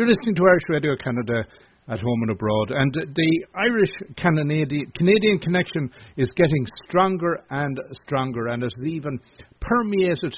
[0.00, 1.44] You're listening to Irish Radio Canada
[1.86, 8.62] at home and abroad, and the Irish Canadian connection is getting stronger and stronger, and
[8.62, 9.20] has even
[9.60, 10.34] permeated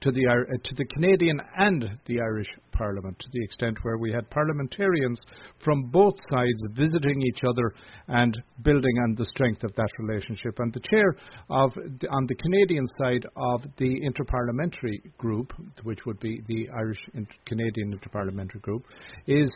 [0.00, 4.12] to the uh, to the Canadian and the Irish Parliament to the extent where we
[4.12, 5.20] had parliamentarians
[5.64, 7.72] from both sides visiting each other
[8.08, 10.54] and building on the strength of that relationship.
[10.58, 11.16] And the chair
[11.50, 16.98] of the, on the Canadian side of the Interparliamentary Group, which would be the Irish
[17.46, 18.84] Canadian Interparliamentary Group,
[19.26, 19.50] is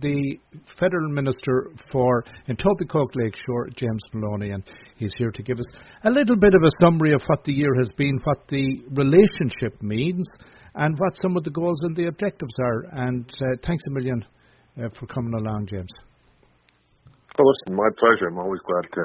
[0.00, 0.38] the
[0.78, 4.62] Federal Minister for Etobicoke Lakeshore, James Maloney, and
[4.96, 5.66] he's here to give us
[6.04, 9.80] a little bit of a summary of what the year has been, what the relationship
[9.82, 10.26] means,
[10.74, 12.84] and what some of the goals and the objectives are.
[12.92, 14.24] And uh, thanks a million
[14.78, 15.92] uh, for coming along, James.
[17.38, 18.28] Well, listen, my pleasure.
[18.28, 19.04] I'm always glad to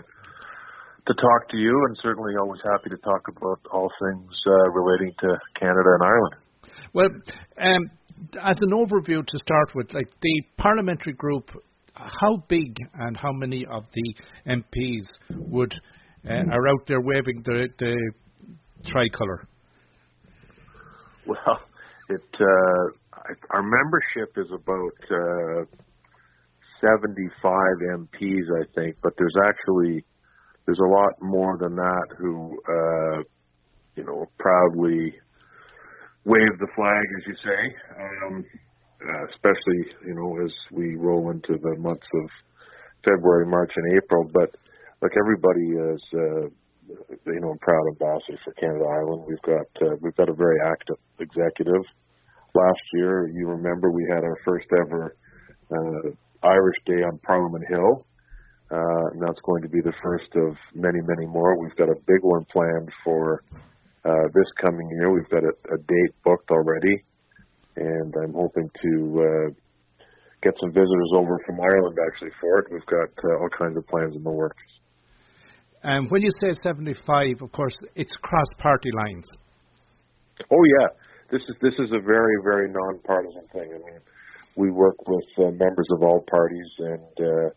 [1.06, 5.12] to talk to you, and certainly always happy to talk about all things uh, relating
[5.20, 6.36] to Canada and Ireland.
[6.94, 7.10] Well,
[7.60, 7.92] um,
[8.42, 11.50] as an overview to start with, like the parliamentary group,
[11.94, 14.16] how big and how many of the
[14.48, 15.74] MPs would
[16.26, 18.12] uh, are out there waving the the
[18.86, 19.48] tricolour?
[21.28, 21.60] Well,
[22.10, 25.64] it uh, our membership is about uh,
[26.82, 27.54] 75
[27.96, 30.04] MPs, I think, but there's actually
[30.66, 33.24] there's a lot more than that who uh,
[33.96, 35.14] you know proudly
[36.26, 37.62] wave the flag, as you say.
[38.00, 38.46] Um,
[39.04, 42.30] uh, especially you know as we roll into the months of
[43.04, 44.30] February, March, and April.
[44.34, 44.56] But
[45.02, 46.48] like everybody is uh,
[46.88, 49.24] you know, I'm proud ambassador for Canada Ireland.
[49.28, 51.84] We've got uh, we've got a very active executive.
[52.54, 55.16] Last year, you remember we had our first ever
[55.72, 56.10] uh,
[56.44, 58.06] Irish Day on Parliament Hill,
[58.72, 61.60] uh, and that's going to be the first of many, many more.
[61.60, 63.44] We've got a big one planned for
[64.06, 65.12] uh, this coming year.
[65.12, 67.04] We've got a, a date booked already,
[67.78, 69.50] and I'm hoping to uh,
[70.44, 72.68] get some visitors over from Ireland actually for it.
[72.72, 74.62] We've got uh, all kinds of plans in the works.
[75.84, 79.26] And when you say 75, of course, it's cross party lines.
[80.50, 80.88] Oh yeah,
[81.30, 83.70] this is this is a very very nonpartisan thing.
[83.70, 84.02] I mean,
[84.56, 87.50] we work with uh, members of all parties, and uh,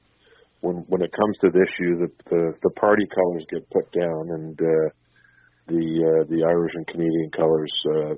[0.60, 4.22] when when it comes to the issue, the the, the party colors get put down,
[4.34, 4.88] and uh,
[5.68, 8.14] the uh, the Irish and Canadian colors uh,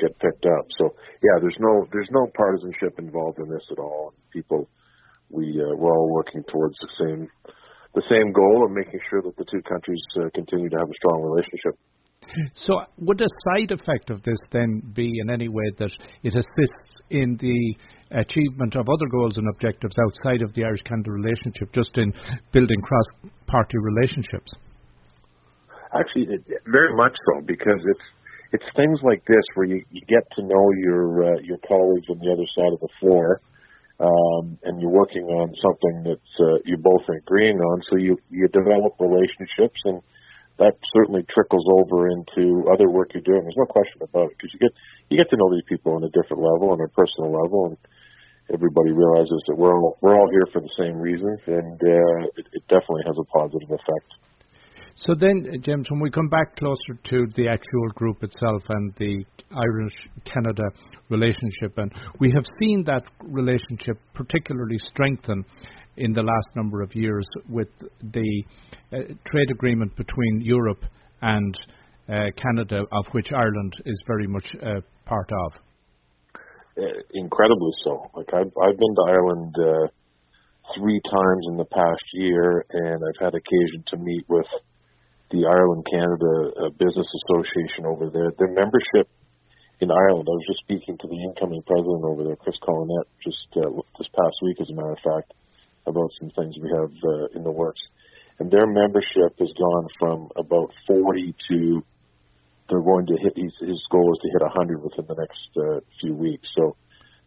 [0.00, 0.64] get picked up.
[0.78, 4.14] So yeah, there's no there's no partisanship involved in this at all.
[4.32, 4.68] People,
[5.30, 7.28] we uh, we're all working towards the same
[7.94, 10.96] the same goal of making sure that the two countries uh, continue to have a
[10.96, 11.76] strong relationship.
[12.54, 15.90] So, would a side effect of this then be in any way that
[16.22, 17.74] it assists in the
[18.16, 22.12] achievement of other goals and objectives outside of the Irish Canada relationship, just in
[22.52, 24.52] building cross party relationships?
[25.92, 28.06] Actually, very much so, because it's
[28.52, 32.18] it's things like this where you, you get to know your uh, your colleagues on
[32.18, 33.40] the other side of the floor,
[34.02, 37.82] um, and you're working on something that uh, you both are agreeing on.
[37.88, 40.02] So you you develop relationships, and
[40.58, 43.46] that certainly trickles over into other work you're doing.
[43.46, 44.74] There's no question about it because you get
[45.08, 47.78] you get to know these people on a different level, on a personal level, and
[48.50, 52.46] everybody realizes that we're all, we're all here for the same reasons, and uh, it,
[52.58, 54.10] it definitely has a positive effect.
[54.96, 58.92] So then, uh, James, when we come back closer to the actual group itself and
[58.96, 59.94] the Irish
[60.24, 60.64] Canada
[61.08, 65.44] relationship, and we have seen that relationship particularly strengthen
[65.96, 67.68] in the last number of years with
[68.02, 68.42] the
[68.92, 70.84] uh, trade agreement between Europe
[71.20, 71.54] and
[72.08, 75.52] uh, Canada, of which Ireland is very much uh, part of.
[76.76, 76.82] Uh,
[77.12, 78.10] incredibly so.
[78.14, 79.86] Like I've I've been to Ireland uh,
[80.76, 84.46] three times in the past year, and I've had occasion to meet with
[85.32, 88.30] the Ireland Canada uh, Business Association over there.
[88.36, 89.08] Their membership
[89.80, 93.48] in Ireland, I was just speaking to the incoming president over there, Chris Collinette, just
[93.56, 95.32] uh, this past week, as a matter of fact,
[95.88, 97.80] about some things we have uh, in the works.
[98.38, 101.82] And their membership has gone from about 40 to
[102.68, 103.36] they're going to hit.
[103.36, 106.48] His, his goal is to hit 100 within the next uh, few weeks.
[106.56, 106.76] So,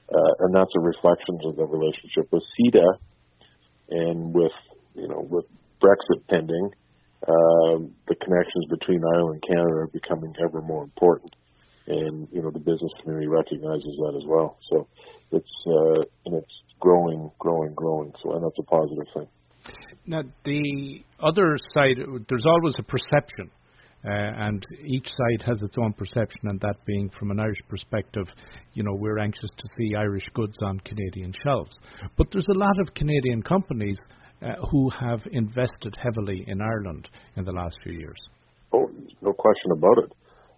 [0.09, 2.87] uh, and that's a reflection of the relationship with CETA
[3.90, 4.55] and with
[4.96, 5.46] you know with
[5.81, 6.72] Brexit pending
[7.28, 11.34] um, the connections between Ireland and Canada are becoming ever more important,
[11.88, 14.58] and you know the business community recognizes that as well.
[14.70, 14.88] So
[15.32, 18.14] it's uh, and it's growing, growing, growing.
[18.22, 19.28] So and that's a positive thing.
[20.06, 21.97] Now the other side,
[22.29, 23.50] there's always a perception.
[24.06, 28.28] Uh, and each side has its own perception, and that being from an Irish perspective,
[28.76, 31.76] you know, we're anxious to see Irish goods on Canadian shelves.
[32.16, 33.97] But there's a lot of Canadian companies
[34.72, 38.17] who have invested heavily in Ireland in the last few years.
[38.73, 38.90] Oh,
[39.22, 40.11] no question about it.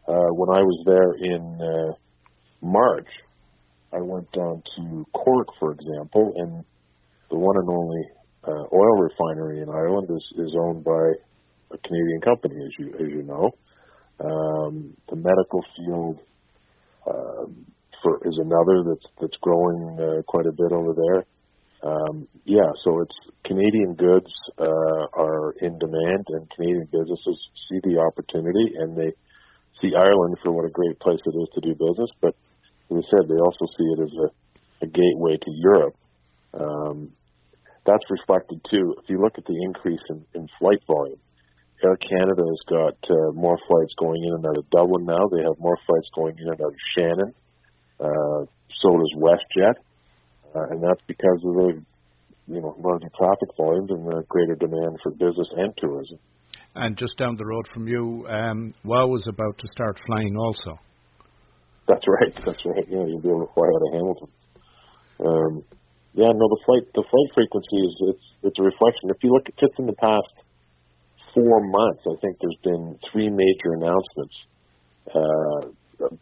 [0.07, 1.94] Uh, when I was there in uh,
[2.62, 3.07] March,
[3.94, 6.63] I went down to Cork, for example, and
[7.29, 8.03] the one and only
[8.47, 11.13] uh, oil refinery in Ireland is, is owned by
[11.71, 13.51] a Canadian company, as you as you know.
[14.19, 16.19] Um, the medical field
[17.06, 17.45] uh,
[18.01, 21.25] for is another that's that's growing uh, quite a bit over there.
[21.83, 23.15] Um, yeah, so it's
[23.45, 27.38] Canadian goods uh, are in demand, and Canadian businesses
[27.69, 29.13] see the opportunity, and they
[29.81, 32.09] see Ireland for what a great place it is to do business.
[32.19, 32.35] But
[32.89, 35.95] as I said, they also see it as a, a gateway to Europe.
[36.53, 37.12] Um,
[37.85, 38.95] that's reflected too.
[39.01, 41.19] If you look at the increase in, in flight volume,
[41.83, 45.27] Air Canada has got uh, more flights going in and out of Dublin now.
[45.30, 47.33] They have more flights going in and out of Shannon.
[48.00, 48.45] Uh,
[48.81, 49.75] so does WestJet,
[50.57, 51.83] uh, and that's because of the
[52.48, 56.18] you know larger traffic volumes and the greater demand for business and tourism.
[56.75, 60.80] And just down the road from you, um, WOW is about to start flying also.
[61.88, 62.33] That's right.
[62.45, 62.86] That's right.
[62.89, 64.30] Yeah, you'll be able to fly out of Hamilton.
[65.19, 65.54] Um,
[66.13, 69.09] yeah, no, the flight the flight frequency is it's it's a reflection.
[69.09, 70.33] If you look at just in the past
[71.33, 74.36] four months, I think there's been three major announcements
[75.13, 75.69] uh,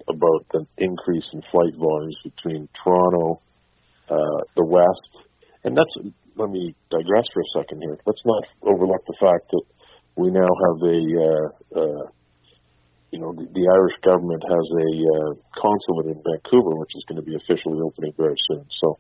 [0.08, 3.42] about the increase in flight volumes between Toronto,
[4.10, 5.28] uh, the West,
[5.64, 6.14] and that's.
[6.38, 7.98] Let me digress for a second here.
[8.06, 9.64] Let's not overlook the fact that
[10.16, 11.48] we now have a, uh,
[11.80, 12.04] uh,
[13.12, 17.20] you know, the, the Irish government has a uh, consulate in Vancouver, which is going
[17.20, 18.64] to be officially opening very soon.
[18.84, 19.00] So,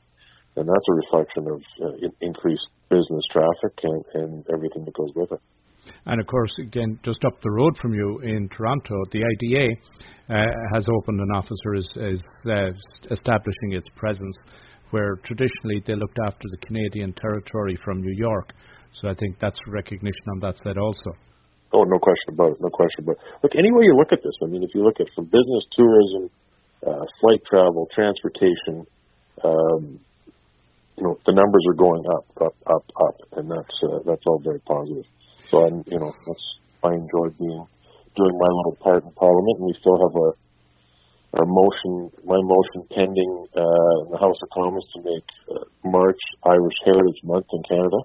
[0.56, 5.31] and that's a reflection of uh, increased business traffic and, and everything that goes with
[5.31, 5.42] it.
[6.06, 9.68] And of course, again, just up the road from you in Toronto, the IDA
[10.30, 12.72] uh, has opened an office or is, is uh,
[13.12, 14.36] establishing its presence
[14.92, 18.54] where traditionally they looked after the Canadian territory from New York.
[19.02, 21.12] So I think that's recognition on that side also.
[21.74, 22.62] Oh, no question about it.
[22.62, 23.24] No question about it.
[23.44, 25.64] Look, any way you look at this, I mean, if you look at from business,
[25.76, 26.30] tourism,
[26.86, 28.88] uh, flight travel, transportation,
[29.44, 30.00] um,
[30.96, 34.40] you know, the numbers are going up, up, up, up, and that's uh, that's all
[34.40, 35.04] very positive.
[35.52, 36.46] So I'm, you know, that's
[36.84, 37.68] I enjoy being
[38.16, 40.30] doing my little part in Parliament, and we still have a
[41.36, 46.20] our motion, my motion pending uh, in the House of Commons to make uh, March
[46.46, 47.98] Irish Heritage Month in Canada.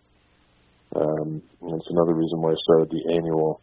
[0.97, 3.61] Um, it's another reason why I started the annual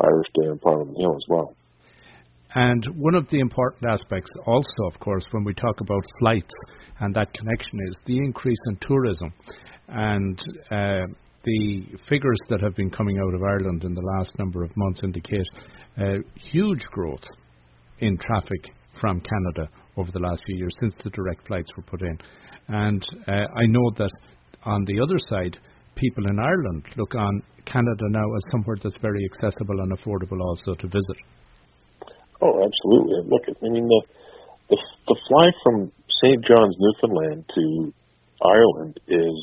[0.00, 1.54] Irish Day in Parliament Hill as well.
[2.54, 6.54] And one of the important aspects, also, of course, when we talk about flights
[7.00, 9.32] and that connection, is the increase in tourism.
[9.88, 10.38] And
[10.70, 11.12] uh,
[11.44, 15.02] the figures that have been coming out of Ireland in the last number of months
[15.04, 15.46] indicate
[15.98, 16.18] uh,
[16.50, 17.24] huge growth
[17.98, 22.02] in traffic from Canada over the last few years since the direct flights were put
[22.02, 22.18] in.
[22.68, 24.12] And uh, I know that
[24.64, 25.56] on the other side,
[25.96, 30.74] people in Ireland look on Canada now as somewhere that's very accessible and affordable also
[30.74, 31.18] to visit.
[32.42, 33.28] Oh, absolutely.
[33.28, 34.02] Look, I mean, the,
[34.70, 35.92] the, the fly from
[36.22, 36.44] St.
[36.44, 37.92] John's, Newfoundland to
[38.42, 39.36] Ireland is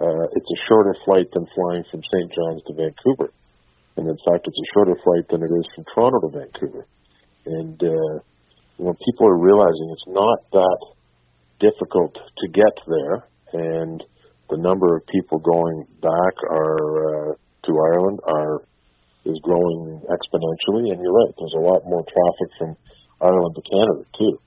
[0.00, 2.30] uh, it's a shorter flight than flying from St.
[2.34, 3.32] John's to Vancouver,
[3.96, 6.86] and in fact, it's a shorter flight than it is from Toronto to Vancouver.
[7.46, 8.18] And uh,
[8.78, 10.80] you know, people are realizing it's not that
[11.60, 14.02] difficult to get there, and
[14.50, 17.34] the number of people going back are uh,
[17.66, 18.62] to Ireland are
[19.24, 20.92] is growing exponentially.
[20.92, 22.76] And you're right, there's a lot more traffic from
[23.20, 24.38] Ireland to Canada too,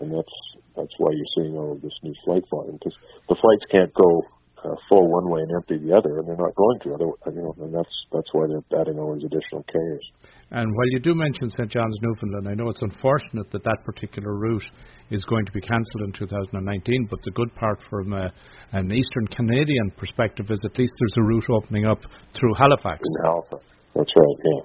[0.00, 0.36] and that's
[0.76, 2.96] that's why you're seeing all of this new flight volume because
[3.28, 4.22] the flights can't go
[4.64, 6.94] uh, full one way and empty the other, and they're not going to.
[6.94, 10.04] Other, you know, and that's that's why they're adding all these additional carriers.
[10.50, 14.34] And while you do mention St John's, Newfoundland, I know it's unfortunate that that particular
[14.34, 14.64] route
[15.10, 17.08] is going to be cancelled in 2019.
[17.10, 18.30] But the good part from a,
[18.72, 21.98] an Eastern Canadian perspective is at least there's a route opening up
[22.38, 23.02] through Halifax.
[23.02, 23.62] In Halifax,
[23.94, 24.38] that's right.
[24.44, 24.62] Yeah,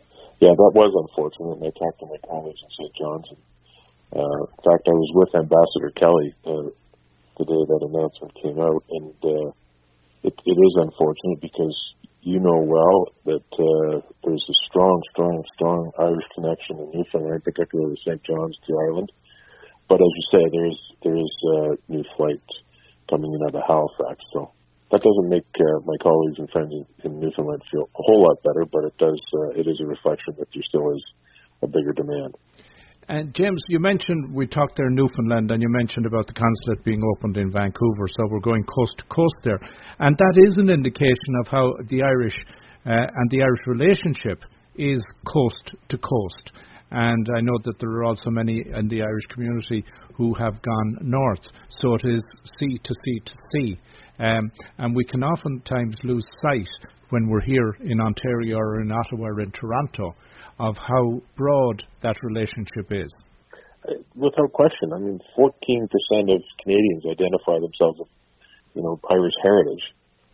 [0.49, 1.57] yeah, that was unfortunate.
[1.57, 3.27] And I talked to my colleagues in St John's.
[3.33, 3.41] And,
[4.21, 6.69] uh, in fact, I was with Ambassador Kelly uh,
[7.41, 9.49] the day that announcement came out, and uh,
[10.21, 11.73] it, it is unfortunate because
[12.21, 15.01] you know well that uh, there's a strong,
[15.55, 18.21] strong, Irish connection in Newfoundland, particularly St.
[18.23, 19.11] John's to Ireland.
[19.89, 22.43] But as you say, there is there is uh, new flight
[23.09, 24.51] coming in out of Halifax, so
[24.91, 28.39] that doesn't make uh, my colleagues and friends in, in Newfoundland feel a whole lot
[28.43, 31.03] better, but it does uh, it is a reflection that there still is
[31.63, 32.35] a bigger demand.
[33.09, 36.85] And James, you mentioned we talked there in Newfoundland, and you mentioned about the consulate
[36.85, 39.59] being opened in Vancouver, so we're going coast to coast there,
[39.99, 42.37] and that is an indication of how the Irish
[42.85, 44.39] uh, and the Irish relationship
[44.75, 46.51] is coast to coast.
[46.91, 49.85] And I know that there are also many in the Irish community
[50.15, 53.79] who have gone north, so it is sea to sea to sea.
[54.19, 56.67] Um, and we can oftentimes lose sight
[57.09, 60.15] when we're here in Ontario or in Ottawa or in Toronto
[60.59, 63.11] of how broad that relationship is.
[64.15, 64.93] without question.
[64.93, 65.49] I mean, 14%
[66.35, 68.09] of Canadians identify themselves with,
[68.75, 69.81] you know, Irish heritage.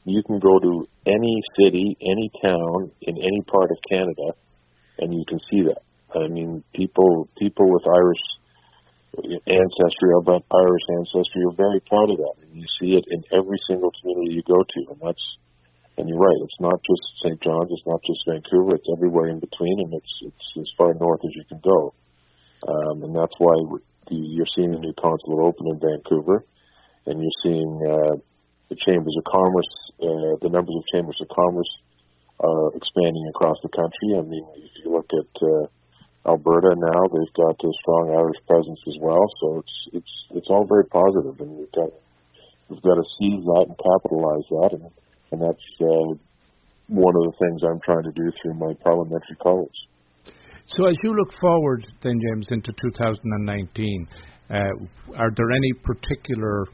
[0.07, 4.39] You can go to any city, any town in any part of Canada,
[4.99, 5.83] and you can see that.
[6.15, 8.23] I mean, people people with Irish
[9.43, 13.59] ancestry, about Irish ancestry, are very proud of that, and you see it in every
[13.67, 15.25] single community you go to, and that's.
[15.99, 16.37] And you're right.
[16.45, 17.41] It's not just St.
[17.41, 17.71] John's.
[17.73, 18.75] It's not just Vancouver.
[18.75, 21.95] It's everywhere in between, and it's it's as far north as you can go.
[22.69, 26.45] Um, and that's why you're seeing the new consulate open in Vancouver,
[27.07, 28.15] and you're seeing uh,
[28.69, 29.71] the chambers of commerce,
[30.03, 31.71] uh, the numbers of chambers of commerce
[32.39, 34.13] are expanding across the country.
[34.17, 35.65] I mean, if you look at uh,
[36.29, 39.23] Alberta now, they've got a strong Irish presence as well.
[39.41, 41.89] So it's it's it's all very positive, and we've got
[42.69, 44.85] we've got to seize that and capitalize that, and
[45.31, 46.13] and that's uh,
[46.87, 49.79] one of the things I'm trying to do through my parliamentary college.
[50.67, 54.07] So as you look forward, then James, into 2019,
[54.49, 54.53] uh,
[55.15, 56.65] are there any particular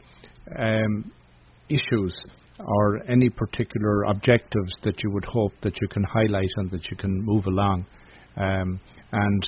[0.58, 1.12] um,
[1.70, 2.15] issues
[2.60, 6.98] or any particular objectives that you would hope that you can highlight and that you
[6.98, 7.86] can move along?
[8.38, 8.79] Um,
[9.12, 9.48] and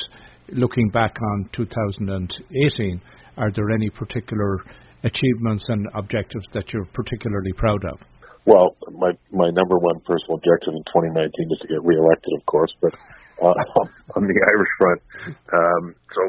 [0.50, 3.01] looking back on 2018,
[3.38, 4.60] are there any particular
[5.03, 8.00] achievements and objectives that you're particularly proud of?
[8.45, 12.69] Well, my my number one personal objective in 2019 is to get reelected, of course.
[12.79, 12.93] But
[13.41, 13.57] uh,
[14.15, 15.01] on the Irish front,
[15.50, 16.22] um, so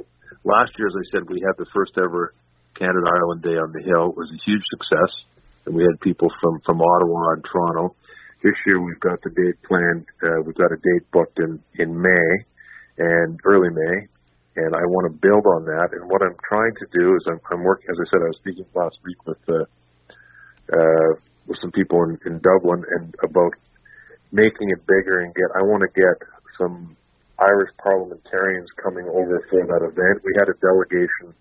[0.44, 2.32] last year, as I said, we had the first ever
[2.72, 4.16] Canada Ireland Day on the Hill.
[4.16, 5.12] It was a huge success,
[5.66, 7.94] and we had people from from Ottawa and Toronto.
[8.42, 10.06] This year, we've got the date planned.
[10.22, 12.30] Uh, we've got a date booked in in May
[12.98, 14.06] and early May,
[14.56, 15.90] and I want to build on that.
[15.92, 17.86] And what I'm trying to do is I'm, I'm working.
[17.90, 19.42] As I said, I was speaking last week with.
[19.48, 19.64] Uh,
[20.72, 21.14] uh,
[21.46, 23.54] with some people in, in Dublin and about
[24.32, 25.46] making it bigger and get.
[25.54, 26.18] I want to get
[26.58, 26.96] some
[27.38, 30.24] Irish parliamentarians coming over for that event.
[30.24, 31.34] We had a delegation.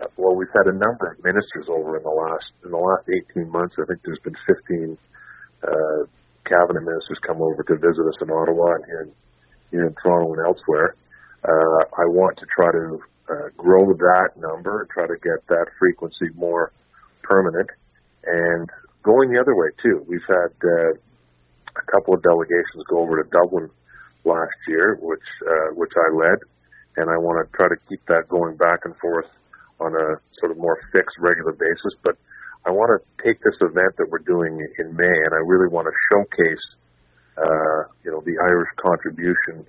[0.00, 3.06] Uh, well, we've had a number of ministers over in the last in the last
[3.36, 3.74] 18 months.
[3.78, 4.98] I think there's been 15
[5.62, 6.02] uh,
[6.44, 9.12] cabinet ministers come over to visit us in Ottawa and here in,
[9.70, 10.96] here in Toronto and elsewhere.
[11.44, 15.66] Uh, I want to try to uh, grow that number and try to get that
[15.78, 16.72] frequency more
[17.22, 17.70] permanent.
[18.26, 18.68] And
[19.02, 20.04] going the other way too.
[20.08, 20.92] We've had uh,
[21.76, 23.70] a couple of delegations go over to Dublin
[24.24, 26.38] last year, which uh, which I led,
[26.96, 29.26] and I want to try to keep that going back and forth
[29.84, 31.92] on a sort of more fixed, regular basis.
[32.02, 32.16] But
[32.64, 35.86] I want to take this event that we're doing in May, and I really want
[35.86, 36.64] to showcase,
[37.36, 39.68] uh, you know, the Irish contribution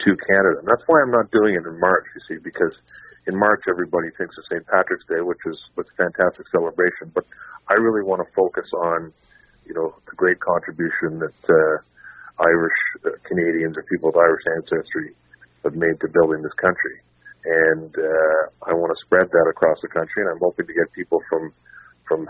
[0.00, 0.58] to Canada.
[0.58, 2.72] And that's why I'm not doing it in March, you see, because
[3.26, 4.66] in March everybody thinks of St.
[4.66, 7.12] Patrick's Day, which is a fantastic celebration.
[7.14, 7.26] But
[7.68, 9.12] I really want to focus on,
[9.66, 15.14] you know, the great contribution that uh, Irish uh, Canadians or people with Irish ancestry
[15.62, 16.98] have made to building this country.
[17.44, 20.92] And uh, I want to spread that across the country, and I'm hoping to get
[20.94, 21.52] people from
[22.06, 22.28] from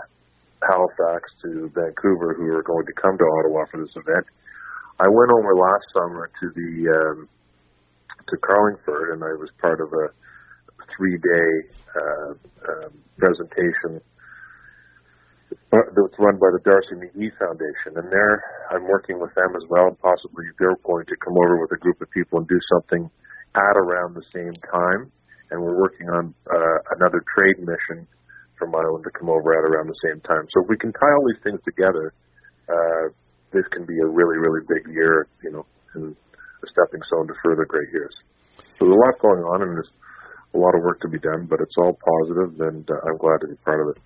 [0.65, 4.25] Halifax to Vancouver who are going to come to Ottawa for this event.
[4.99, 7.29] I went over last summer to the um,
[8.29, 10.09] to Carlingford, and I was part of a
[10.97, 11.51] three-day
[11.93, 12.31] uh,
[12.69, 14.01] um, presentation
[15.49, 18.41] that's run that was run by the D'Arcy McGee Foundation, and there
[18.71, 19.93] I'm working with them as well.
[20.01, 23.09] Possibly they're going to come over with a group of people and do something
[23.55, 25.11] at around the same time.
[25.51, 28.07] And we're working on uh, another trade mission
[28.57, 30.47] from Ireland to come over at around the same time.
[30.53, 32.13] So if we can tie all these things together,
[32.69, 33.13] uh,
[33.51, 37.33] this can be a really, really big year, you know, and a stepping stone to
[37.43, 38.13] further great years.
[38.79, 39.93] So there's a lot going on, and there's
[40.53, 43.41] a lot of work to be done, but it's all positive, and uh, I'm glad
[43.41, 44.01] to be part of it.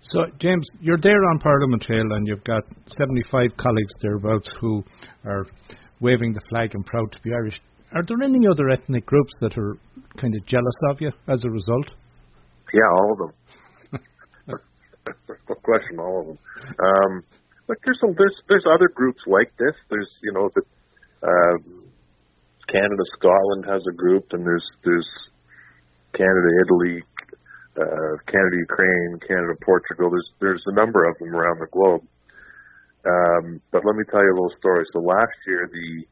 [0.00, 2.62] So, James, you're there on Parliament Hill, and you've got
[2.96, 4.82] 75 colleagues thereabouts who
[5.24, 5.46] are
[6.00, 7.60] waving the flag and proud to be Irish.
[7.94, 9.76] Are there any other ethnic groups that are
[10.20, 11.90] kind of jealous of you as a result?
[12.72, 13.32] Yeah, all of them.
[15.48, 16.38] no question, all of them.
[16.78, 17.22] Um,
[17.66, 19.74] but there's some, there's there's other groups like this.
[19.90, 20.62] There's you know the
[21.22, 21.56] uh,
[22.70, 25.08] Canada Scotland has a group, and there's there's
[26.14, 27.02] Canada Italy
[27.78, 30.10] uh, Canada, Ukraine, Canada, Portugal.
[30.10, 32.02] There's there's a number of them around the globe.
[33.06, 34.84] Um, but let me tell you a little story.
[34.92, 36.04] So last year, the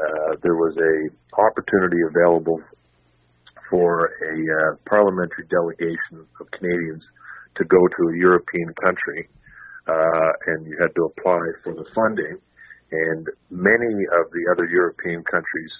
[0.00, 2.60] uh, there was a opportunity available
[3.68, 7.04] for a uh, parliamentary delegation of Canadians
[7.56, 9.28] to go to a European country,
[9.86, 12.38] uh, and you had to apply for the funding.
[12.90, 15.72] And many of the other European countries,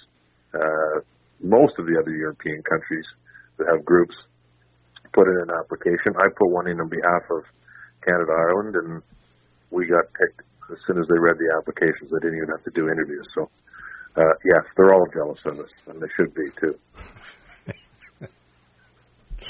[0.53, 1.01] uh,
[1.41, 3.05] most of the other European countries
[3.57, 4.15] that have groups,
[5.13, 6.15] put in an application.
[6.15, 7.43] I put one in on behalf of
[8.05, 9.01] Canada Ireland, and
[9.69, 12.11] we got picked as soon as they read the applications.
[12.11, 13.27] They didn't even have to do interviews.
[13.35, 13.51] So,
[14.17, 16.75] uh, yes, they're all jealous of us, and they should be too.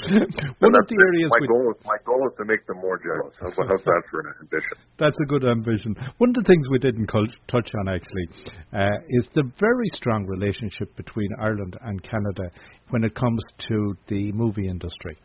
[0.58, 3.34] One of the areas my goal is my goal is to make them more jealous.
[3.38, 4.76] How's, how's that for an ambition?
[4.98, 5.94] That's a good ambition.
[6.18, 8.26] One of the things we didn't touch on actually
[8.72, 12.50] uh, is the very strong relationship between Ireland and Canada
[12.90, 15.16] when it comes to the movie industry.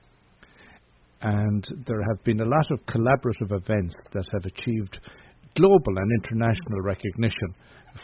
[1.21, 4.99] And there have been a lot of collaborative events that have achieved
[5.55, 7.55] global and international recognition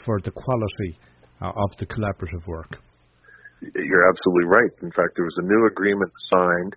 [0.05, 0.97] for the quality
[1.43, 2.77] of the collaborative work.
[3.75, 4.71] You're absolutely right.
[4.81, 6.75] In fact, there was a new agreement signed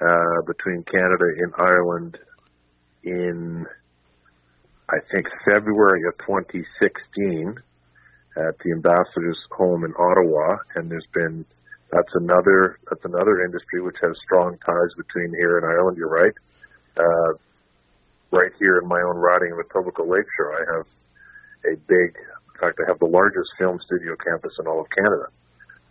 [0.00, 2.18] uh, between Canada and Ireland
[3.02, 3.66] in,
[4.88, 7.54] I think, February of 2016
[8.36, 11.44] at the ambassador's home in Ottawa, and there's been
[11.92, 15.96] that's another that's another industry which has strong ties between here and Ireland.
[15.96, 16.34] You're right.
[16.96, 17.38] Uh,
[18.32, 20.86] right here in my own riding of Etobicoke Lakeshore, I have
[21.72, 22.16] a big.
[22.54, 25.26] In fact, I have the largest film studio campus in all of Canada.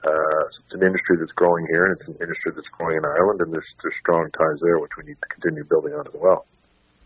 [0.03, 3.39] Uh, it's an industry that's growing here, and it's an industry that's growing in Ireland,
[3.39, 6.45] and there's there's strong ties there, which we need to continue building on as well.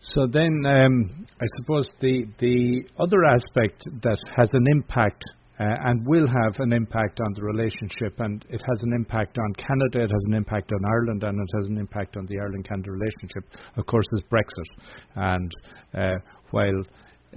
[0.00, 5.22] So then, um, I suppose the the other aspect that has an impact
[5.60, 9.52] uh, and will have an impact on the relationship, and it has an impact on
[9.54, 12.90] Canada, it has an impact on Ireland, and it has an impact on the Ireland-Canada
[12.90, 13.44] relationship.
[13.76, 14.70] Of course, is Brexit,
[15.16, 15.52] and
[15.94, 16.18] uh,
[16.52, 16.82] while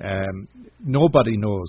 [0.03, 0.47] um,
[0.79, 1.67] nobody knows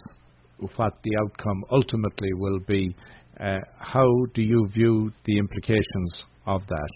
[0.76, 2.95] what the outcome ultimately will be
[3.40, 6.88] uh, how do you view the implications of that?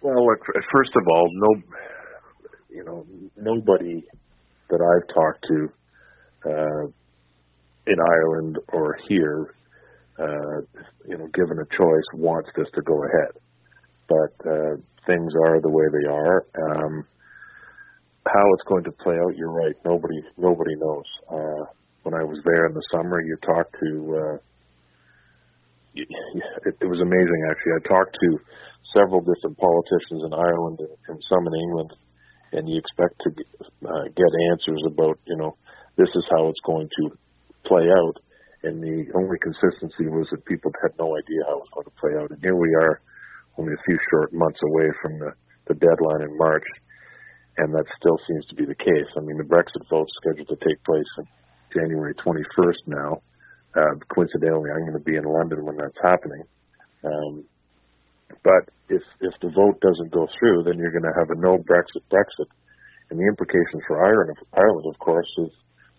[0.00, 0.26] Well,
[0.72, 1.62] first of all, no,
[2.70, 4.02] you know, nobody
[4.70, 5.68] that I've talked to
[6.50, 6.86] uh,
[7.86, 9.54] in Ireland or here,
[10.18, 10.60] uh,
[11.06, 13.32] you know, given a choice, wants this to go ahead.
[14.08, 14.76] But uh,
[15.06, 16.46] things are the way they are.
[16.58, 17.04] Um,
[18.26, 19.74] how it's going to play out, you're right.
[19.84, 21.04] Nobody, nobody knows.
[21.30, 21.64] Uh,
[22.02, 24.36] when I was there in the summer, you talked to uh,
[25.94, 27.76] it, it was amazing actually.
[27.76, 28.30] I talked to
[28.96, 31.90] several different politicians in Ireland and, and some in England,
[32.52, 33.30] and you expect to
[33.84, 35.56] uh, get answers about you know
[35.96, 37.04] this is how it's going to
[37.68, 38.16] play out,
[38.64, 42.00] and the only consistency was that people had no idea how it was going to
[42.00, 42.30] play out.
[42.32, 43.00] And here we are,
[43.58, 45.30] only a few short months away from the,
[45.68, 46.64] the deadline in March,
[47.60, 49.10] and that still seems to be the case.
[49.16, 51.28] I mean, the Brexit vote is scheduled to take place on
[51.74, 53.22] January 21st now.
[53.74, 56.42] Uh, coincidentally, I'm going to be in London when that's happening.
[57.04, 57.44] Um,
[58.44, 61.58] but if if the vote doesn't go through, then you're going to have a no
[61.58, 62.48] Brexit Brexit,
[63.10, 65.50] and the implications for Ireland, Ireland, of course, is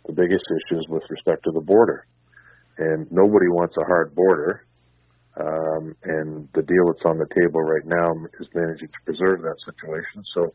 [0.06, 2.06] the biggest issues with respect to the border,
[2.78, 4.66] and nobody wants a hard border.
[5.36, 9.58] Um, and the deal that's on the table right now is managing to preserve that
[9.66, 10.22] situation.
[10.36, 10.54] So,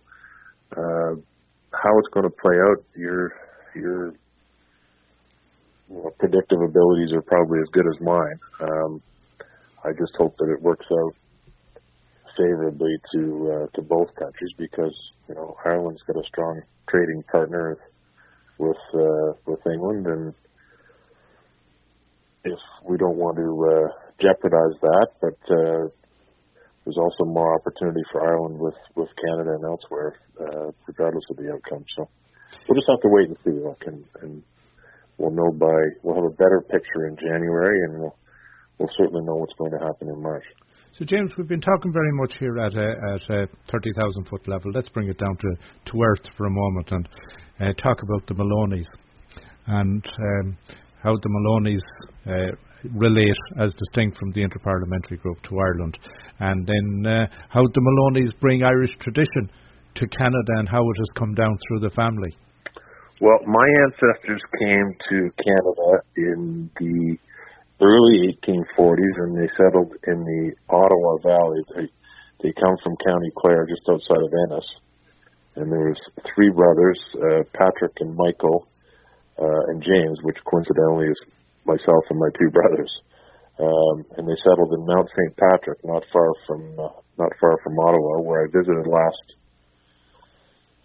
[0.71, 1.15] uh,
[1.75, 3.33] how it's going to play out, you're
[3.75, 4.15] you're
[6.19, 8.39] predictive abilities are probably as good as mine.
[8.61, 9.03] Um,
[9.85, 11.15] I just hope that it works out
[12.37, 14.95] favorably to uh, to both countries because
[15.29, 17.79] you know Ireland's got a strong trading partner
[18.59, 20.35] with uh, with England, and
[22.45, 23.89] if we don't want to uh,
[24.21, 25.89] jeopardize that, but uh,
[26.85, 31.53] there's also more opportunity for Ireland with with Canada and elsewhere, uh, regardless of the
[31.53, 31.85] outcome.
[31.97, 32.09] So
[32.69, 33.51] we'll just have to wait and see.
[33.51, 34.43] Look, and, and
[35.19, 38.17] we'll know by we'll have a better picture in January, and we'll
[38.79, 40.45] we'll certainly know what's going to happen in March.
[40.99, 44.73] So, James, we've been talking very much here at a, at a 30,000 foot level.
[44.75, 47.09] Let's bring it down to, to earth for a moment and
[47.61, 48.89] uh, talk about the Maloney's
[49.69, 50.57] and um,
[51.03, 51.85] how the Maloney's
[52.27, 52.57] uh,
[52.95, 55.99] relate as distinct from the interparliamentary group to Ireland,
[56.41, 59.51] and then uh, how the Maloney's bring Irish tradition
[59.95, 62.35] to Canada and how it has come down through the family.
[63.21, 67.19] Well, my ancestors came to Canada in the
[67.83, 71.63] early 1840s, and they settled in the Ottawa Valley.
[71.75, 71.89] They
[72.39, 74.69] they come from County Clare, just outside of Ennis,
[75.57, 75.99] and there was
[76.31, 78.69] three brothers, uh, Patrick and Michael,
[79.35, 81.19] uh, and James, which coincidentally is
[81.67, 82.93] myself and my two brothers.
[83.59, 85.35] Um, and they settled in Mount St.
[85.35, 89.38] Patrick, not far from uh, not far from Ottawa, where I visited last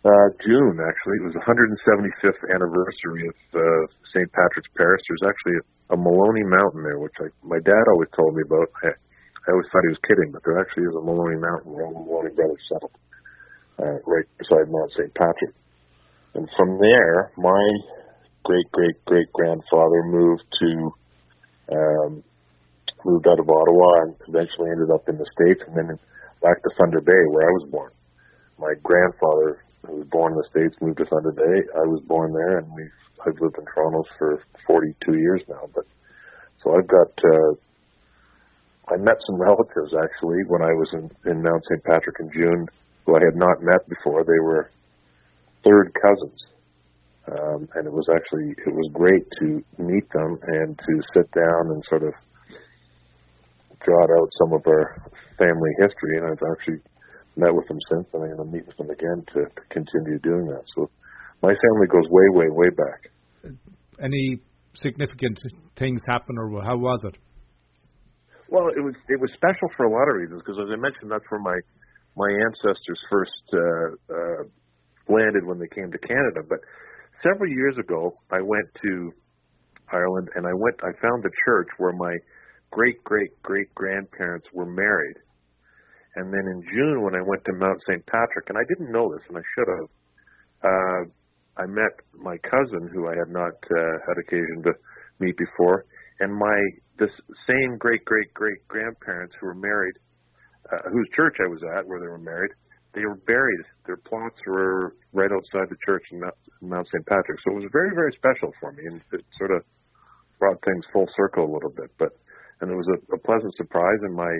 [0.03, 1.23] uh, June, actually.
[1.23, 4.27] It was the 175th anniversary of uh, St.
[4.35, 4.99] Patrick's Parish.
[5.07, 8.67] There's actually a, a Maloney Mountain there, which I, my dad always told me about.
[8.83, 8.91] I,
[9.43, 11.95] I always thought he was kidding, but there actually is a Maloney Mountain where all
[11.95, 12.95] the Maloney brothers settled,
[13.79, 15.11] uh, right beside Mount St.
[15.15, 15.55] Patrick.
[16.35, 17.63] And from there, my
[18.43, 20.69] great great great grandfather moved to
[21.75, 22.23] um,
[23.03, 25.99] moved out of Ottawa and eventually ended up in the states, and then
[26.41, 27.91] back to Thunder Bay, where I was born.
[28.59, 31.67] My grandfather I was born in the States, moved to Thunder Bay.
[31.75, 32.91] I was born there, and we've
[33.25, 35.69] I've lived in Toronto for 42 years now.
[35.73, 35.85] But
[36.63, 37.53] so I've got uh,
[38.93, 41.83] I met some relatives actually when I was in, in Mount St.
[41.83, 42.67] Patrick in June,
[43.05, 44.23] who I had not met before.
[44.23, 44.71] They were
[45.63, 46.39] third cousins,
[47.31, 51.71] um, and it was actually it was great to meet them and to sit down
[51.71, 52.13] and sort of
[53.85, 54.95] jot out some of our
[55.37, 56.17] family history.
[56.17, 56.79] And I've actually
[57.35, 60.19] met with them since, and I'm going to meet with them again to, to continue
[60.19, 60.63] doing that.
[60.75, 60.89] So
[61.41, 63.09] my family goes way, way, way back.
[64.01, 64.39] Any
[64.75, 65.39] significant
[65.77, 67.17] things happen, or how was it?
[68.49, 71.09] Well, it was it was special for a lot of reasons because, as I mentioned,
[71.09, 71.57] that's where my
[72.15, 74.41] my ancestors first uh, uh,
[75.09, 76.45] landed when they came to Canada.
[76.47, 76.59] But
[77.25, 79.11] several years ago, I went to
[79.91, 80.77] Ireland and I went.
[80.83, 82.17] I found the church where my
[82.71, 85.17] great great great grandparents were married.
[86.15, 88.05] And then in June, when I went to Mount St.
[88.05, 89.89] Patrick, and I didn't know this, and I should have,
[90.63, 91.01] uh,
[91.57, 94.73] I met my cousin, who I had not uh, had occasion to
[95.19, 95.85] meet before,
[96.19, 96.57] and my
[96.99, 97.11] this
[97.47, 99.95] same great great great grandparents who were married,
[100.71, 102.51] uh, whose church I was at, where they were married,
[102.93, 103.65] they were buried.
[103.85, 106.21] Their plots were right outside the church in
[106.61, 107.05] Mount, St.
[107.05, 107.39] Patrick.
[107.43, 109.63] So it was very very special for me, and it sort of
[110.39, 111.89] brought things full circle a little bit.
[111.97, 112.13] But
[112.61, 113.99] and it was a, a pleasant surprise.
[114.01, 114.33] And my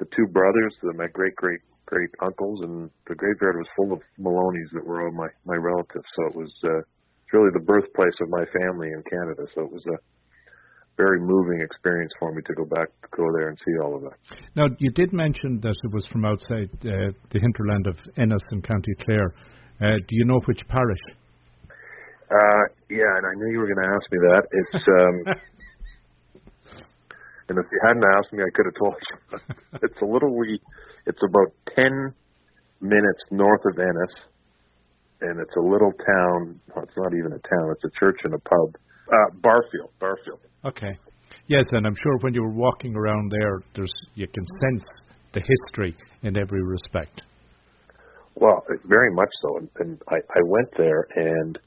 [0.00, 4.00] the two brothers, the, my great great great uncles, and the graveyard was full of
[4.18, 6.08] Maloney's that were all my my relatives.
[6.16, 6.80] So it was uh,
[7.32, 9.44] really the birthplace of my family in Canada.
[9.54, 9.98] So it was a
[10.96, 14.02] very moving experience for me to go back, to go there and see all of
[14.02, 14.16] that.
[14.56, 18.60] Now, you did mention that it was from outside uh, the hinterland of Ennis in
[18.60, 19.32] County Clare.
[19.80, 21.00] Uh, do you know which parish?
[22.30, 24.44] Uh, yeah, and I knew you were going to ask me that.
[24.52, 25.16] It's um,
[27.50, 29.16] and if you hadn't asked me, I could have told you.
[29.82, 30.62] it's a little wee
[31.06, 32.14] it's about 10
[32.80, 34.14] minutes north of Ennis,
[35.20, 36.60] and it's a little town.
[36.74, 37.72] Well, it's not even a town.
[37.72, 38.76] It's a church and a pub.
[39.08, 40.40] Uh, Barefield, Barefield.
[40.64, 40.96] Okay.
[41.46, 44.84] Yes, and I'm sure when you were walking around there, there's you can sense
[45.32, 47.22] the history in every respect.
[48.36, 49.58] Well, very much so.
[49.58, 51.58] And, and I, I went there, and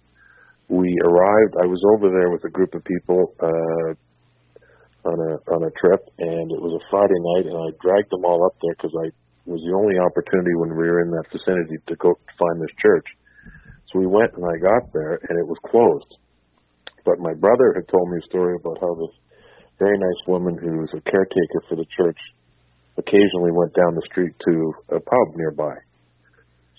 [0.70, 1.56] we arrived.
[1.62, 3.94] I was over there with a group of people uh,
[5.06, 8.24] on a on a trip, and it was a Friday night, and I dragged them
[8.24, 9.12] all up there because I
[9.46, 13.08] was the only opportunity when we were in that vicinity to go find this church.
[13.92, 16.12] So we went, and I got there, and it was closed.
[17.04, 19.12] But my brother had told me a story about how this
[19.78, 22.18] very nice woman who was a caretaker for the church
[22.98, 24.54] occasionally went down the street to
[24.96, 25.76] a pub nearby.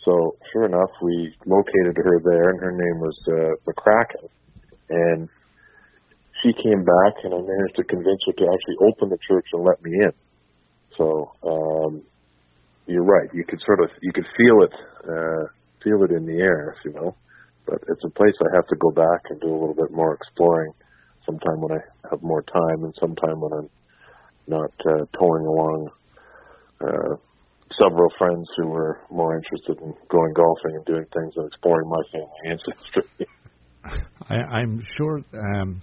[0.04, 4.28] So sure enough, we located her there, and her name was uh, McCracken,
[4.88, 5.28] and
[6.44, 9.64] she came back, and I managed to convince her to actually open the church and
[9.64, 10.12] let me in.
[10.96, 12.02] So um,
[12.86, 13.28] you're right.
[13.32, 14.74] You could sort of you could feel it
[15.08, 15.44] uh,
[15.82, 17.16] feel it in the air, if you know.
[17.66, 20.14] But it's a place I have to go back and do a little bit more
[20.14, 20.72] exploring
[21.24, 23.70] sometime when I have more time and sometime when I'm
[24.46, 25.88] not uh, towing along
[26.82, 27.16] uh,
[27.80, 32.02] several friends who were more interested in going golfing and doing things and exploring my
[32.12, 33.26] family ancestry.
[34.28, 35.82] I, I'm sure um,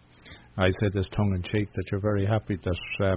[0.62, 3.16] I say this tongue in cheek that you're very happy that uh,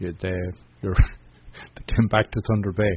[0.00, 0.34] you, they,
[0.82, 0.94] you're
[1.76, 2.94] they came back to Thunder Bay.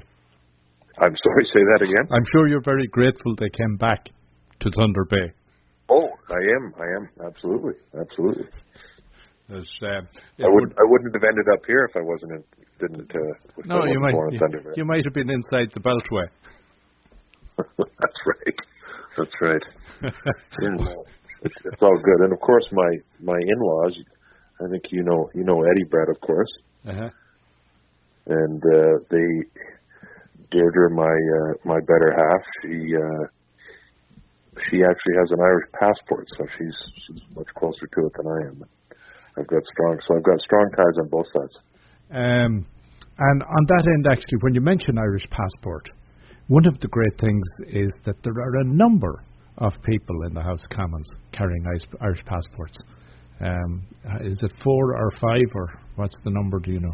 [0.99, 2.07] I'm sorry, say that again.
[2.11, 4.09] I'm sure you're very grateful they came back
[4.61, 5.31] to Thunder Bay.
[5.89, 6.73] Oh, I am.
[6.79, 8.45] I am absolutely, absolutely.
[9.49, 10.01] As, uh,
[10.43, 12.43] I would I wouldn't have ended up here if I wasn't in,
[12.79, 13.11] didn't.
[13.11, 14.13] Uh, no, you might.
[14.31, 14.39] You,
[14.75, 16.27] you might have been inside the Beltway.
[17.77, 18.59] That's right.
[19.17, 19.61] That's right.
[20.61, 20.93] yeah,
[21.43, 23.97] it's, all good, and of course my my in-laws.
[24.59, 26.49] I think you know you know Eddie Brett, of course.
[26.87, 27.09] Uh-huh
[28.27, 29.27] and uh, they
[30.51, 33.25] Deirdre, my uh, my better half, she uh,
[34.69, 38.47] she actually has an Irish passport, so she's she's much closer to it than I
[38.47, 38.63] am.
[39.37, 41.55] I've got strong, so I've got strong ties on both sides.
[42.11, 42.65] Um,
[43.19, 45.89] and on that end, actually, when you mention Irish passport,
[46.47, 49.23] one of the great things is that there are a number
[49.57, 51.65] of people in the House of Commons carrying
[52.01, 52.77] Irish passports.
[53.39, 53.85] Um,
[54.21, 56.59] is it four or five, or what's the number?
[56.59, 56.93] Do you know?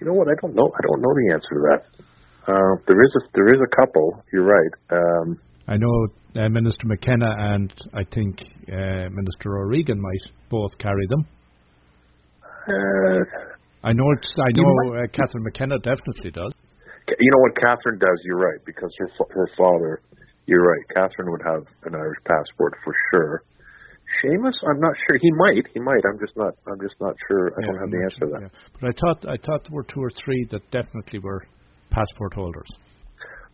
[0.00, 0.28] You know what?
[0.28, 0.70] I don't know.
[0.70, 1.82] I don't know the answer to that.
[2.46, 4.22] Uh, there is a there is a couple.
[4.32, 4.72] You're right.
[4.90, 11.06] Um, I know uh, Minister McKenna and I think uh, Minister O'Regan might both carry
[11.08, 11.26] them.
[12.68, 13.24] Uh,
[13.84, 14.28] I know it's.
[14.38, 16.52] I know uh, Catherine McKenna definitely does.
[17.08, 18.18] You know what Catherine does?
[18.24, 20.00] You're right because her her father.
[20.48, 20.80] You're right.
[20.94, 23.42] Catherine would have an Irish passport for sure.
[24.24, 24.56] Seamus?
[24.64, 25.18] I'm not sure.
[25.20, 25.66] He might.
[25.74, 26.00] He might.
[26.08, 26.54] I'm just not.
[26.66, 27.52] I'm just not sure.
[27.52, 28.40] I yeah, don't have the answer to that.
[28.40, 28.60] Yeah.
[28.80, 31.44] But I thought I thought there were two or three that definitely were
[31.90, 32.68] passport holders.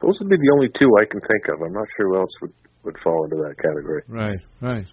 [0.00, 1.66] Those would be the only two I can think of.
[1.66, 2.52] I'm not sure who else would
[2.84, 4.02] would fall into that category.
[4.06, 4.38] Right.
[4.62, 4.86] Right.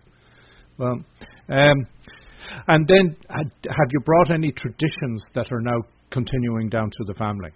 [0.79, 1.05] Well,
[1.49, 1.87] um,
[2.67, 7.51] and then have you brought any traditions that are now continuing down through the family?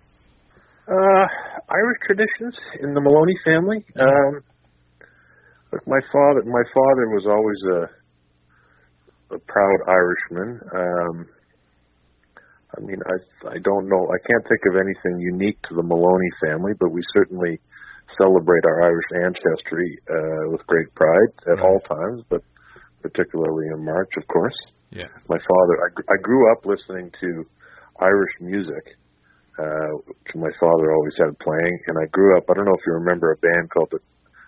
[0.88, 1.26] Uh,
[1.70, 3.86] Irish traditions in the Maloney family.
[4.00, 4.42] Um,
[5.72, 10.60] look, my father, my father was always a, a proud Irishman.
[10.74, 11.26] Um,
[12.78, 14.06] I mean, I I don't know.
[14.06, 17.60] I can't think of anything unique to the Maloney family, but we certainly
[18.18, 22.42] celebrate our Irish ancestry uh, with great pride at all times, but
[23.02, 24.56] particularly in March, of course.
[24.92, 25.10] Yeah.
[25.28, 27.46] My father, I, I grew up listening to
[28.00, 28.98] Irish music,
[29.58, 29.92] uh,
[30.36, 32.44] my father always had playing, and I grew up.
[32.50, 34.00] I don't know if you remember a band called the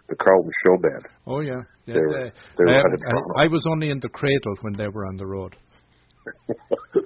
[0.09, 1.05] the Carlton Show Band.
[1.27, 1.95] Oh yeah, yeah.
[1.95, 3.33] They were, they were um, out of Toronto.
[3.35, 5.55] I, I was only in the cradle when they were on the road.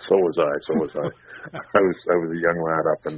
[0.10, 0.54] so was I.
[0.68, 1.10] So was I.
[1.58, 3.16] I was I was a young lad up in,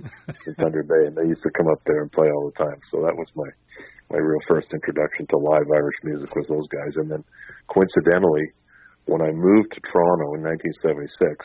[0.48, 2.80] in Thunder Bay, and they used to come up there and play all the time.
[2.92, 3.52] So that was my
[4.12, 6.96] my real first introduction to live Irish music was those guys.
[6.96, 7.24] And then
[7.68, 8.48] coincidentally,
[9.06, 11.44] when I moved to Toronto in 1976,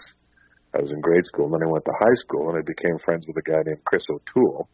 [0.75, 2.99] I was in grade school, and then I went to high school, and I became
[3.05, 4.69] friends with a guy named Chris O'Toole.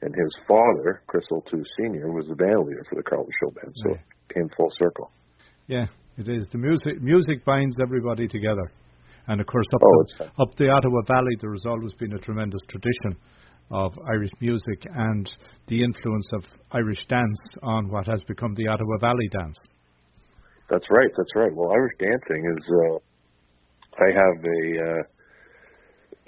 [0.00, 3.74] And his father, Chris O'Toole Senior, was the band leader for the Carlton Show Band.
[3.84, 4.00] So Right.
[4.00, 5.10] it came full circle.
[5.66, 5.86] Yeah,
[6.16, 6.46] it is.
[6.52, 8.70] The music music binds everybody together,
[9.26, 12.18] and of course up Oh, the, up the Ottawa Valley, there has always been a
[12.18, 13.18] tremendous tradition
[13.70, 15.30] of Irish music and
[15.66, 19.58] the influence of Irish dance on what has become the Ottawa Valley dance.
[20.70, 21.10] That's right.
[21.16, 21.52] That's right.
[21.54, 22.64] Well, Irish dancing is.
[22.70, 22.98] Uh,
[24.00, 24.62] I have a.
[24.90, 25.02] Uh,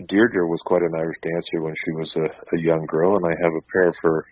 [0.09, 3.35] Deirdre was quite an Irish dancer when she was a, a young girl, and I
[3.43, 4.25] have a pair of her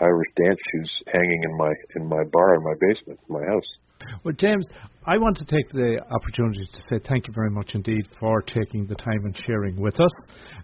[0.00, 3.68] Irish dance shoes hanging in my in my bar in my basement, in my house.
[4.24, 4.66] Well, James,
[5.06, 8.86] I want to take the opportunity to say thank you very much indeed for taking
[8.86, 10.10] the time and sharing with us,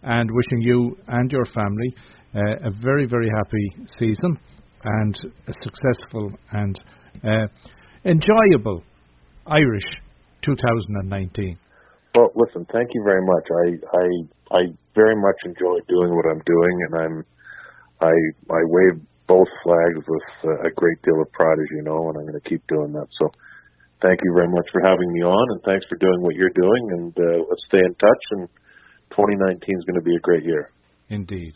[0.03, 1.95] and wishing you and your family
[2.35, 4.39] uh, a very, very happy season
[4.85, 6.81] and a successful and
[7.25, 7.47] uh,
[8.05, 8.83] enjoyable
[9.47, 9.85] Irish
[10.43, 11.59] 2019.
[12.17, 13.45] Well, listen, thank you very much.
[13.53, 14.07] I I
[14.57, 14.63] I
[14.95, 17.17] very much enjoy doing what I'm doing, and I'm
[18.01, 18.15] I
[18.49, 22.17] I wave both flags with uh, a great deal of pride, as you know, and
[22.17, 23.09] I'm going to keep doing that.
[23.21, 23.29] So,
[24.01, 26.83] thank you very much for having me on, and thanks for doing what you're doing.
[26.97, 28.23] And uh, let's stay in touch.
[28.33, 28.49] And
[29.11, 30.71] 2019 is going to be a great year.
[31.11, 31.53] Indeed.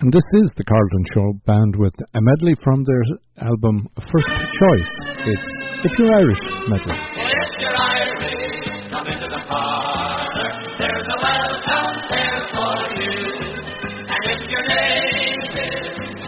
[0.00, 4.92] And this is the Carlton Show band with a medley from their album First Choice.
[5.24, 7.25] It's If You're Irish medley.
[7.58, 10.50] You're Irish, come into the parlor.
[10.76, 13.16] There's a welcome there for you.
[14.12, 15.84] And if your name is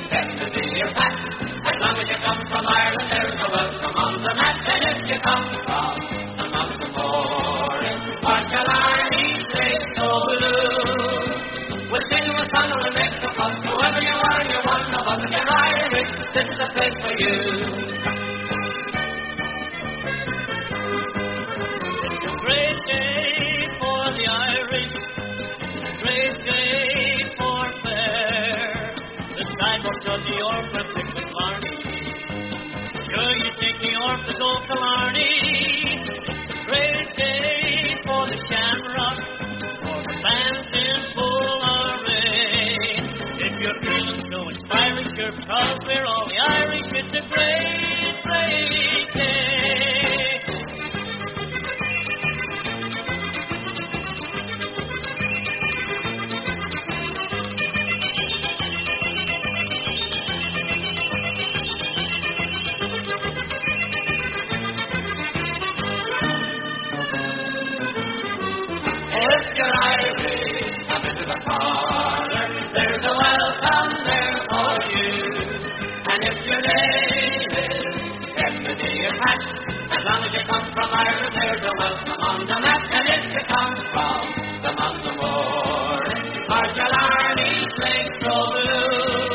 [0.08, 3.96] set to be your pack, as long as you come from Ireland, there's a welcome
[3.96, 4.56] on the mat.
[4.72, 5.94] And if you come from
[6.40, 13.16] the mountain forest, or Killarney, straight so blue, we'll sing you a song and make
[13.20, 13.54] the fuss.
[13.68, 15.20] Whoever you are, you're one of us.
[15.28, 18.17] If you're Irish, this is the place for you.
[30.10, 30.36] Of the
[30.72, 31.76] will pick the Clarny.
[33.08, 36.00] Sure you take the York to go Killarney.
[36.64, 39.18] Great day for the Shamrock,
[39.84, 42.72] for the bands in full array.
[43.36, 48.87] If you're feeling so inspiring, sure because we're all the Irish, it's a great, great
[80.08, 82.82] long as you come from Ireland, there's a welcome on the map.
[82.96, 84.20] And if you come from
[84.64, 86.00] the mountain war,
[86.48, 89.28] or Killarney, Slate, so blue,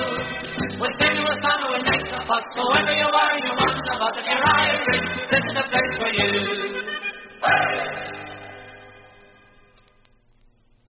[1.13, 2.45] you a song and make the fuss.
[2.57, 4.15] Whoever you are, you're one of us.
[4.17, 4.85] If you're Irish,
[5.29, 6.82] this is the place